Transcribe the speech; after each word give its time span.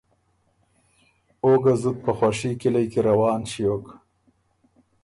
او 1.41 1.51
ګۀ 1.63 1.73
زُت 1.81 1.97
په 2.05 2.11
خوشي 2.17 2.51
کِلئ 2.61 2.85
کی 2.91 2.99
روان 3.07 3.41
ݭیوک۔ 3.51 3.85